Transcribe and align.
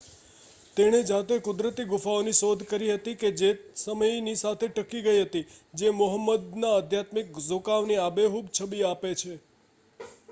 તેણે 0.77 0.99
જાતે 1.03 1.35
કુદરતી 1.39 1.83
ગુફાઓની 1.85 2.37
શોધ 2.37 2.63
કરી 2.65 2.89
હતી 2.91 3.13
કે 3.15 3.29
જે 3.35 3.49
સમય 3.75 4.33
સાથે 4.37 4.71
ટકી 4.71 5.03
ગઈ 5.03 5.21
હતી 5.21 5.45
જે 5.75 5.93
મોહમ્મદના 5.93 6.73
આધ્યાત્મિક 6.73 7.41
ઝુકાવની 7.43 8.01
આબેહૂબ 8.01 8.53
છબી 8.53 8.83
આપે 8.85 9.15
છે 9.17 9.33